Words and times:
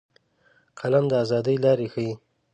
قلم 0.79 1.05
د 1.11 1.13
ازادۍ 1.23 1.55
لارې 1.65 1.87
ښيي 1.93 2.13